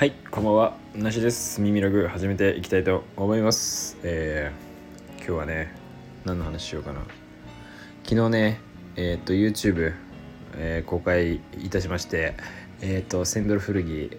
[0.00, 0.76] はい、こんばんは。
[0.94, 1.60] なしです。
[1.60, 3.98] 耳ログ始めていきたいと思います。
[4.02, 5.74] えー、今日はね、
[6.24, 7.02] 何の話しようかな。
[8.02, 8.60] 昨日ね、
[8.96, 9.92] えっ、と、YouTube、
[10.54, 12.32] えー公開いたしまして、
[12.80, 14.18] えっ、と、センドル古着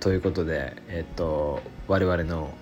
[0.00, 2.52] ということで、えっ、と、我々の、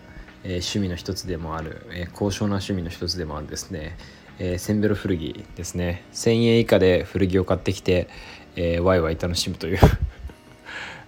[0.44, 3.96] えー趣味の一つでもある、えー高尚な趣味の一つでもあるですね、
[4.38, 6.04] えーセンベロ古着ですね。
[6.12, 8.10] 1000円以下で古着を買ってきて、
[8.56, 9.78] えーワイワイ楽しむという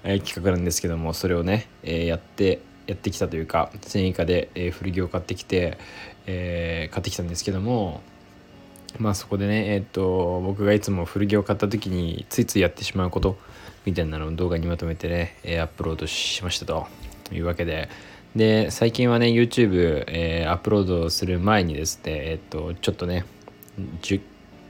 [0.04, 5.78] え企画なんですけどもそれをね、えやってやってきたというか1000円以下で、え古着を買ってきて、
[6.26, 8.02] え買ってきたんですけども
[8.98, 13.36] まあそこでねえーっと僕がいつも古着を買った時についついやってしまうこと
[13.84, 16.86] みたいなのを動画にまとめてね、えアップロードしましたと。
[17.32, 17.88] いうわけで。
[18.34, 23.24] で最近はね YouTube、えーアップロードする前にですねえーっとちょっとね
[24.02, 24.20] 10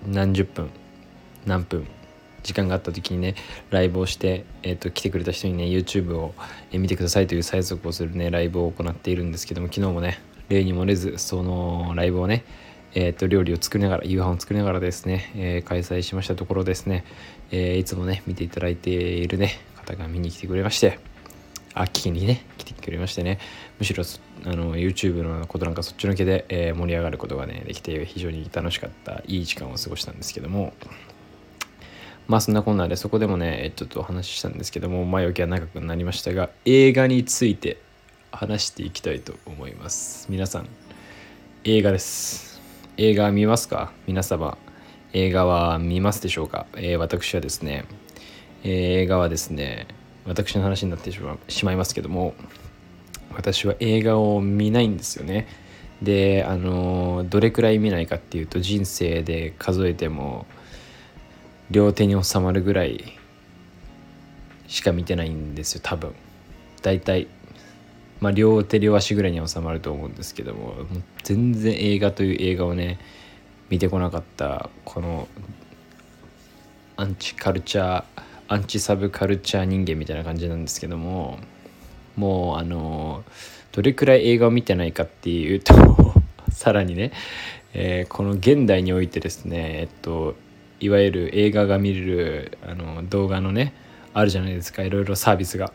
[0.07, 0.69] 何十分
[1.47, 1.87] 何分
[2.45, 3.35] 時間があった時にね
[3.71, 6.35] ライブをして、えー、と来てくれた人にね YouTube を
[6.73, 12.45] 見てくださいという催促をするねライブを行っているんですけども昨日もね例に漏れずそのライブをね
[12.97, 17.05] えー、と料理を作りながら夕飯を作りながらですね、えー開催しましたところですね、
[17.51, 21.01] えーいつもね見ていただいているね方が見に来てくれまして
[21.75, 23.41] あ聞きにね来てくれましてね
[23.81, 24.05] むしろ
[24.45, 30.73] あの YouTube のことなんかそっちのけで、えー盛り上がることがねできて非常に楽しかったいい時間を過ごしたんですけども
[32.27, 37.77] まあそんなこんなでそこでもねちょっとお話ししたんですけども前置きは長くなりましたが映画について
[38.33, 40.27] 話していきたいと思います。
[40.31, 40.69] 皆さん
[41.65, 42.61] 映画です。
[42.97, 43.93] 映画見ますか？
[44.07, 44.57] 皆様
[45.13, 47.85] 映画は見ますでしょうか、えー私はですね、
[48.63, 48.71] えー
[49.03, 49.87] 映画はですね
[50.27, 52.35] 私の話になってしましまいますけども
[53.35, 55.47] 私は映画を見ないんですよね。
[56.03, 60.47] であのどれくらい見ないかっていうと人生で数えても
[61.71, 63.19] 両手に収まるぐらい
[64.67, 66.15] しか見てないんですよ多分。
[66.83, 67.29] 大体。
[68.21, 70.87] まあ両手両足ぐらいに収まると思うんですけどもも
[71.25, 72.99] 全然映画という映画をね
[73.69, 75.29] 見てこなかったこの
[76.97, 81.39] アンチカルチャーアンチサブカルチャー人間みたいな感じなんですけども
[82.17, 83.25] もうあの
[83.73, 85.75] どれくらい映画を見てないかっていうと
[86.51, 87.11] さらにね、
[87.73, 90.37] えーこの現代においてですねえっと
[90.81, 93.75] いわゆる映画が見れるあの動画のね
[94.13, 94.83] あるじゃないですか。
[94.83, 95.73] いろいろサービスが。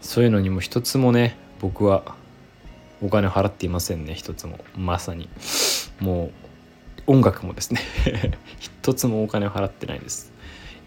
[0.00, 2.16] そういうのにも一つもね僕は
[3.00, 4.14] お金を払っていませんね。
[4.14, 4.58] 一つも。
[4.76, 5.28] まさに。
[6.00, 6.30] も
[7.06, 7.80] う音楽もですね。
[8.58, 10.32] 一つもお金を払ってないです。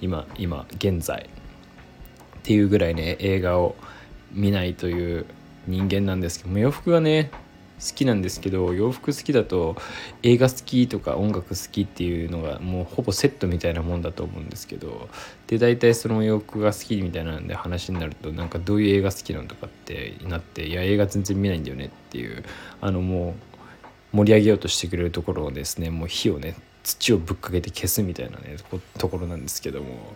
[0.01, 1.29] 今今現在。
[2.39, 3.75] っていうぐらいね映画を
[4.31, 5.25] 見ないという
[5.65, 7.31] 人間なんですけども洋服がね
[7.79, 9.75] 好きなんですけど洋服好きだと
[10.23, 15.09] 映画好きとか音楽好きっていうのがもうほぼセットみたいなもんだと思うんですけど
[15.47, 22.43] で大体その洋服が好きみたいなんで話になるとなんかどういう映画好きなのとかってなっていや映画全然見ないんだよねっていう
[22.81, 23.35] あのも
[24.13, 30.15] う盛り上げようとしてくれるところをですねもう火をね土をぶっかけて消すみたいなねとところなんですけども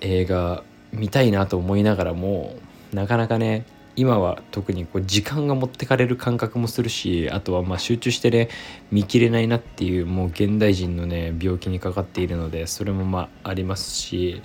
[0.00, 2.56] 映画見たいなと思いながらも
[2.92, 8.50] なかなかね今は特にこう時間が持ってかれる感覚もするしあとはま集中してね
[8.90, 14.42] 見切れないなっていうもう現代人のね病気にかかっているのでそれもまあありますし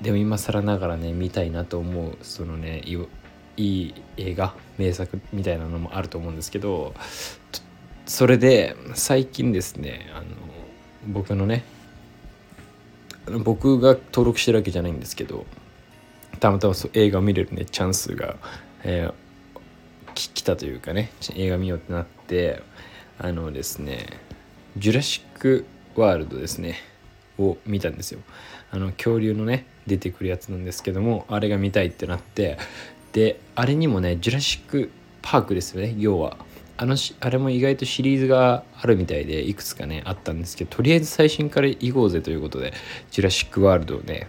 [0.00, 2.96] でも今更ながらね見たいなと思うそのねい
[3.56, 6.94] い映画名作みたいなのもあると思うんですけど
[8.06, 10.26] それで最近ですねあの
[11.08, 11.64] 僕のね
[13.44, 15.44] 僕が登録してるわけじゃないんですけど
[16.40, 18.36] たまたまそ映画を見れるねチャンスが、
[18.84, 19.14] えー
[20.14, 22.62] 来たというかね映画見ようってなって
[23.18, 24.06] あのですね
[24.76, 26.76] 「ジュラシック・ワールド」ですね
[27.38, 28.20] を見たんですよ。
[28.70, 32.58] あの恐竜のね出てくるやつなんですけどもあれが見たいってなって
[33.12, 34.90] であれにもね「ジュラシック・
[35.22, 36.36] パーク」ですよね要は。
[36.80, 42.72] あのしあれも意外とシリーズがあるみたいでいくつかねあったんですけどとりあえず最新から行こうぜということで
[43.10, 44.28] 「ジュラシック・ワールド」をね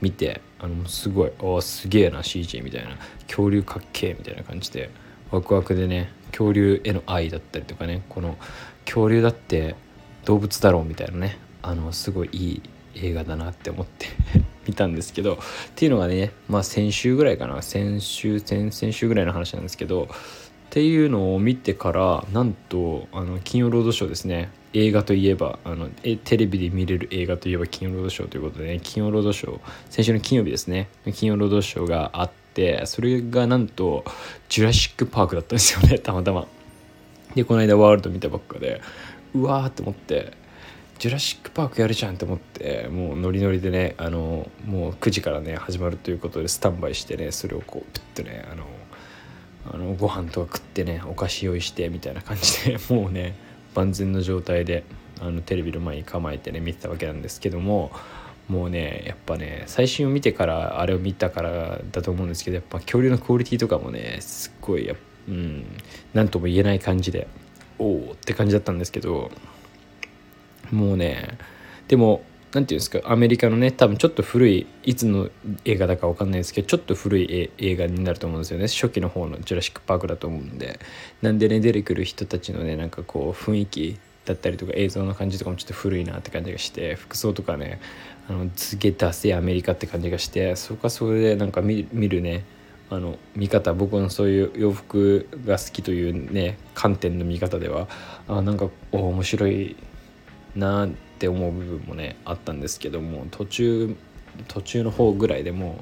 [0.00, 2.96] 見てあのすごいおすげえな CG みたいな。
[3.30, 4.90] 恐竜かっけえみたいな感じで
[5.30, 8.36] ワクワクでね恐竜への愛だったりとかねこの
[8.84, 9.76] 恐竜だって
[10.24, 12.62] 動物だろうみたいなねあのすごいいい
[12.96, 14.06] 映画だなって思って
[14.66, 15.38] 見たんですけどっ
[15.76, 17.62] ていうのがねまあ先週ぐらいかな。
[17.62, 20.06] 先週先々週ぐらいの話なんですけどっ
[20.70, 24.50] ていうのを見てからなんとあの金曜ロードショーですね。
[24.72, 30.88] 映画といえばあのえテレビで見れる映画といえば金曜ロードショーということでね金曜ロードショー先週の金曜日ですね。
[31.12, 34.04] 金曜ロードショーがあってそれがなんと
[34.48, 36.46] ジュラシック・パークだったんですよねたまたま。
[37.34, 38.80] でこの間ワールド見たばっかで
[39.34, 40.32] うわーって思って
[40.98, 48.66] ジュラシック・パークやるじゃんって思ってもうノリノリでねあのもう9時からね始まるということでスタンバイしてねそれをこうプッとねあの
[49.72, 53.34] あのご飯とか食ってねお菓子用意してみたいな感じでもうね
[53.74, 54.84] 万全の状態で
[55.20, 57.90] あのテレビの前に構えてね見てたわけなんですけども
[58.48, 64.94] もうねやっぱね最新を見てからあれを見たからだと思うんですけどやっぱ恐竜のクオリティとかもねすっごいや
[65.28, 65.64] うん
[66.14, 67.28] 何とも言えない感じで
[67.78, 69.30] おおって感じだったんですけど
[70.72, 71.38] もうね
[71.88, 75.30] でも何て言うんですかアメリカのね多分ちょっと古いいつの
[75.64, 78.66] 映画だか分かんないですけどちょっと古い映画になると思うんですよね。
[78.66, 80.80] 初期の方の「ジュラシック・パーク」だと思うんで。
[81.22, 87.80] なんでね出てくる人たちのねなんかこう雰囲気だったりとか映像の感じとかもちょっと古いなって感じがして服装とかね
[88.28, 92.44] あのすげえダセアメリカって感じがしてそこはそれでなんか見るね
[92.90, 97.88] あの見方僕のそういう洋服が好きというね観点の見方では
[98.26, 99.76] あなんかお面白い
[100.56, 103.94] なってって思う部分もねあったんですけども途中
[104.48, 105.78] 途中の方ぐらいでも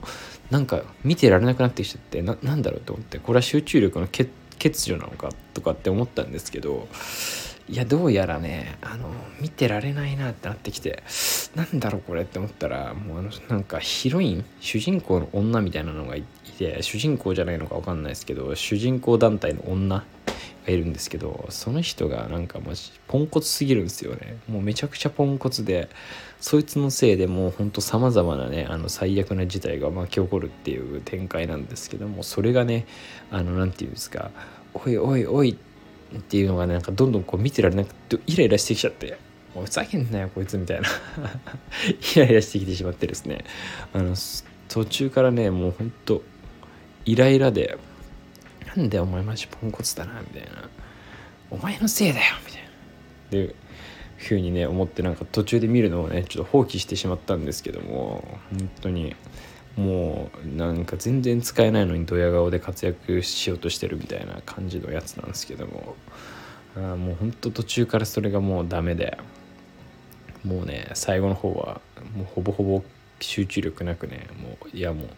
[0.51, 6.89] なんか見てられなくなってきちゃってななんだろうと思ってこれは集中力の欠如なのかとかって思ったんですけど
[7.69, 11.05] いやどうやらねあの見てられないなってなってきて
[11.55, 16.25] なんだろうこれって思ったらもうあのなんかヒロイン主人公の女みたいなのがい
[16.59, 20.05] て主人公じゃないのか分かんないですけど主人公団体の女
[20.67, 24.39] がいるんですけどその人がなんかマジポンコツすぎるんですよね。
[24.49, 25.89] もうめちゃくちゃポンコツで
[26.41, 32.87] そいつのせいでもうほんとさまざまなねあの最悪な事態が巻き起こるっていう展開なんですけどもそれがね
[33.31, 34.31] あの何て言うんですか
[34.75, 35.59] おいおいおい
[36.17, 39.19] っていうのがねなんかどんどんこう見てられなくてイライラしてきちゃって
[39.55, 40.89] もうふざけんなよこいつみたいな。
[42.17, 43.45] イライラしてきてしまってですね。
[43.93, 44.15] あの
[44.69, 46.23] 途中からねもうほんと
[47.05, 47.79] イライラで
[48.79, 50.69] んでお前マジポンコツだなみたいな。
[51.51, 52.69] お前のせいだよみたいな。
[53.31, 53.55] で
[54.17, 59.15] ふうにね思ってなんか途中で見るのをねちょっと放棄してしまったんですけども本当に
[59.77, 65.95] もうなんか全然使えないのにドヤ顔で活躍しようとしてるみたいな感じのやつなんですけども
[66.77, 69.19] あもうほんと途中からそれがもうダメで
[70.45, 71.81] もうね最後の方は
[72.17, 72.83] もうほぼほぼ
[73.21, 75.09] 集中力なくねもういやもう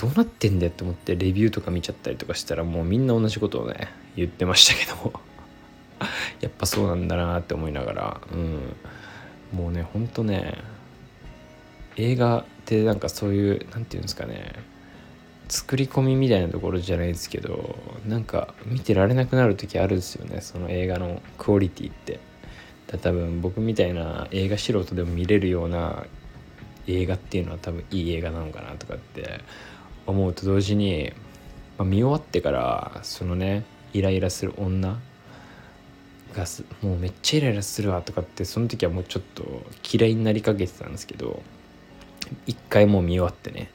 [0.00, 5.12] どうなってんだよって思ってレビューとか見ちゃったりとかしたらもうみんな同じことをね言ってましたけど
[6.40, 8.76] やっぱそうなんだなって思いながらうん。
[9.52, 10.58] もうねほんとね
[11.96, 14.52] 映画ってなんかそういう何て言うんですかね
[15.48, 17.76] 作り込みみたいなところじゃないですけど
[18.06, 22.20] なんか見てられなくなる時あるんですよねその映画のクオリティって。
[22.98, 26.06] 多分僕みたいな映画素人でも見れるような
[26.88, 29.40] 映画っていうのは多分いい映画なのかなとかって
[30.06, 31.12] 思うと同時に、
[31.78, 34.98] まあ、見終わってからそのねイライラする女
[36.34, 36.44] が
[36.82, 39.44] もうめっちゃイライラするわとかってその時はもうちょっと
[39.92, 41.42] 嫌いになりかけてたんですけど
[42.46, 43.70] 一回もう見終わってね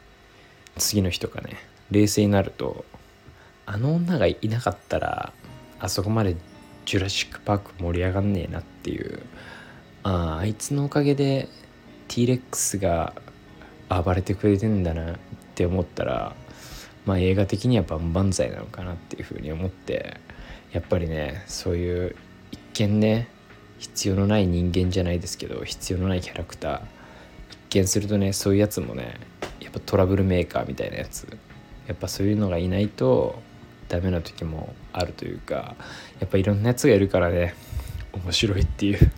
[0.77, 1.57] 次の日とかね
[1.92, 2.86] 冷静になると
[3.66, 5.33] あの女がいなかったら
[5.80, 6.36] あそこまで
[6.86, 9.22] ジュラシック・パーク盛り上がんねえなっていう
[10.04, 11.50] あああいつのおかげで
[12.07, 13.13] T レックスが
[13.89, 15.16] 暴れてくれてんだな
[15.55, 16.35] って思ったら
[17.05, 20.19] まあ映画的には万々歳なのかなっていうふうに思って
[20.73, 22.15] やっぱりねそういう
[22.51, 23.29] 一見ね
[23.77, 26.81] 必要のない人間じゃないですけど必要のないキャラクター
[27.51, 29.13] 一見するとねそういうやつもね
[29.62, 31.25] やっぱトラブルメーカーみたいなやつ
[31.88, 33.41] やっぱそういうのがいないと
[33.88, 35.75] ダメな時もあるというか
[36.19, 37.55] やっぱいろんなやつがいるからね
[38.12, 39.12] 面白いっていう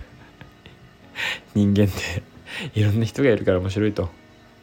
[1.55, 4.09] 人間っていろんな人がいるから面白いと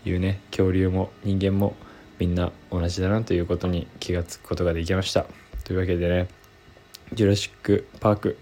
[0.05, 1.75] いうね恐竜も人間も
[2.19, 5.27] みんな同じだなということに気がつくことができました。
[5.65, 6.29] というわけでね
[7.13, 8.39] ジュラシック・パーク、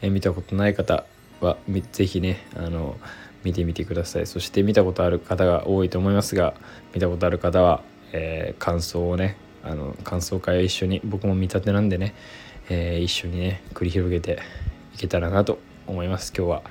[0.00, 1.04] え見たことない方
[1.40, 1.56] は
[1.92, 2.96] 是非ねあの
[3.44, 4.26] 見てみてください。
[4.26, 6.54] そして見たことある方が多いと思いますが
[6.94, 7.82] 見たことある方は、
[8.12, 12.14] えー、感想をねあの感想会を一緒に僕も見立てなんでね、
[12.68, 14.40] えー、一緒にね繰り広げて
[14.94, 16.32] いけたらなと思います。
[16.36, 16.62] 今日は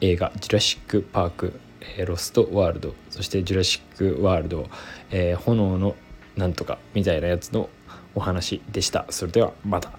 [0.00, 4.68] 映画「ジュラシック・パーク」えー、ロストワールドそしてジュラシックワールド、
[5.10, 5.96] えー、炎の
[6.36, 7.68] なんとかみたいなやつの
[8.14, 9.06] お話でした。
[9.10, 9.92] それではまた。